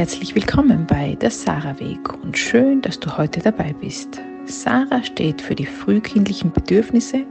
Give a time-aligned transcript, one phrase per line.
[0.00, 4.18] Herzlich willkommen bei der Sarah Weg und schön, dass du heute dabei bist.
[4.46, 7.26] Sarah steht für die frühkindlichen Bedürfnisse,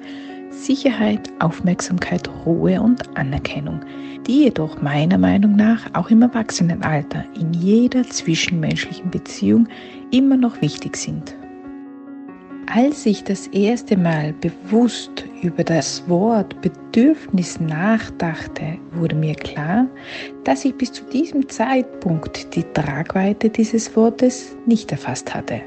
[0.51, 3.79] Sicherheit, Aufmerksamkeit, Ruhe und Anerkennung,
[4.27, 9.67] die jedoch meiner Meinung nach auch im Erwachsenenalter in jeder zwischenmenschlichen Beziehung
[10.11, 11.38] immer noch wichtig sind.
[12.71, 19.87] Als ich das erste Mal bewusst über das Wort Bedürfnis nachdachte, wurde mir klar,
[20.43, 25.61] dass ich bis zu diesem Zeitpunkt die Tragweite dieses Wortes nicht erfasst hatte.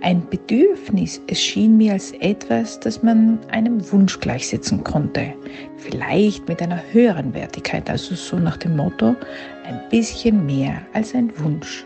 [0.00, 5.34] Ein Bedürfnis erschien mir als etwas, das man einem Wunsch gleichsetzen konnte.
[5.76, 9.14] Vielleicht mit einer höheren Wertigkeit, also so nach dem Motto,
[9.66, 11.84] ein bisschen mehr als ein Wunsch.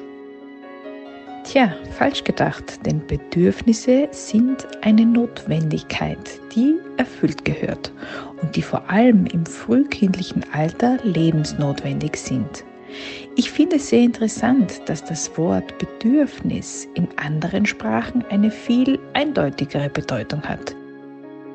[1.47, 6.19] Tja, falsch gedacht, denn Bedürfnisse sind eine Notwendigkeit,
[6.53, 7.93] die erfüllt gehört
[8.43, 12.65] und die vor allem im frühkindlichen Alter lebensnotwendig sind.
[13.37, 19.89] Ich finde es sehr interessant, dass das Wort Bedürfnis in anderen Sprachen eine viel eindeutigere
[19.89, 20.75] Bedeutung hat.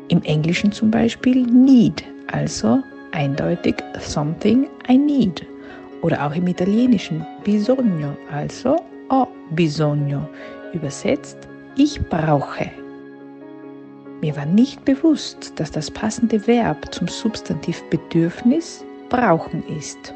[0.08, 5.46] Im Englischen zum Beispiel need, also eindeutig something I need.
[6.02, 8.78] Oder auch im Italienischen bisogno, also
[9.12, 10.28] ho bisogno,
[10.73, 11.38] übersetzt
[11.76, 12.72] ich brauche.
[14.22, 20.14] Mir war nicht bewusst, dass das passende Verb zum Substantiv Bedürfnis brauchen ist.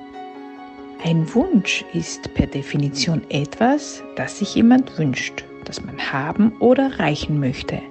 [1.03, 7.39] Ein Wunsch ist per Definition etwas, das sich jemand wünscht, das man haben oder erreichen
[7.39, 7.81] möchte.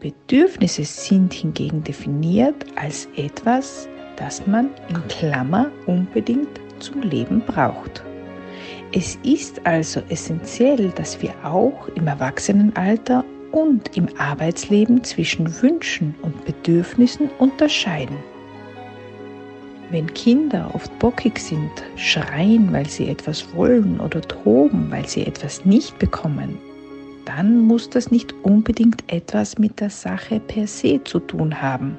[0.00, 8.04] Bedürfnisse sind hingegen definiert als etwas, das man in Klammer unbedingt zum Leben braucht.
[8.98, 16.46] Es ist also essentiell, dass wir auch im Erwachsenenalter und im Arbeitsleben zwischen Wünschen und
[16.46, 18.16] Bedürfnissen unterscheiden.
[19.90, 25.66] Wenn Kinder oft bockig sind, schreien, weil sie etwas wollen oder toben, weil sie etwas
[25.66, 26.56] nicht bekommen,
[27.26, 31.98] dann muss das nicht unbedingt etwas mit der Sache per se zu tun haben.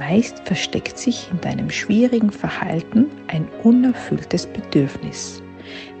[0.00, 5.44] Meist versteckt sich in deinem schwierigen Verhalten ein unerfülltes Bedürfnis.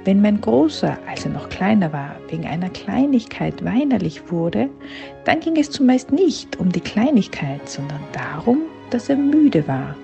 [0.04, 4.70] Wenn mein Großer, als er noch kleiner war, wegen einer Kleinigkeit weinerlich wurde,
[5.24, 9.94] dann ging es zumeist nicht um die Kleinigkeit, sondern darum, dass er müde war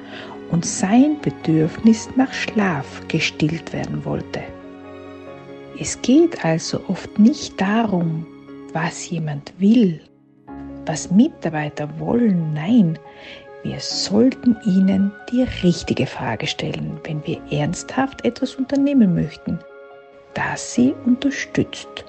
[0.51, 4.43] und sein Bedürfnis nach Schlaf gestillt werden wollte.
[5.81, 8.27] Es geht also oft nicht darum,
[8.73, 10.01] was jemand will,
[10.87, 12.99] was Mitarbeiter wollen, nein,
[13.65, 19.59] wir sollten ihnen die richtige Frage stellen, wenn wir ernsthaft etwas unternehmen möchten
[20.35, 22.05] das sie unterstützt.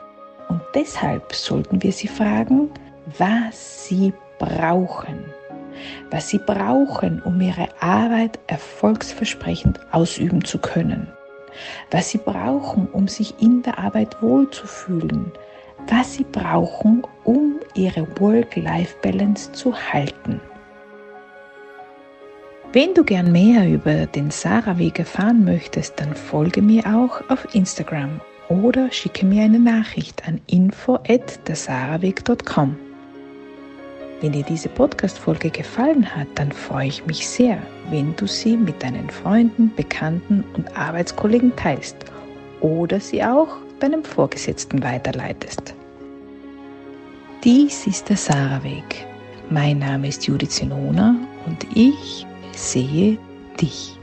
[0.49, 2.69] Und deshalb sollten wir sie fragen,
[3.17, 5.25] was sie brauchen.
[6.09, 11.07] Was sie brauchen, um ihre Arbeit erfolgsversprechend ausüben zu können.
[11.91, 15.31] Was sie brauchen, um sich in der Arbeit wohlzufühlen.
[15.87, 20.41] Was sie brauchen, um ihre Work-Life-Balance zu halten.
[22.75, 28.19] Wenn du gern mehr über den Sarah-Weg erfahren möchtest, dann folge mir auch auf Instagram
[28.49, 32.75] oder schicke mir eine Nachricht an info@dersaraweg.com.
[34.19, 37.59] Wenn dir diese Podcast-Folge gefallen hat, dann freue ich mich sehr,
[37.91, 41.95] wenn du sie mit deinen Freunden, Bekannten und Arbeitskollegen teilst
[42.59, 45.73] oder sie auch deinem Vorgesetzten weiterleitest.
[47.41, 49.07] Dies ist der Sarah-Weg.
[49.49, 51.15] Mein Name ist Judith Zenona
[51.45, 53.17] und ich sehe
[53.59, 53.97] dich.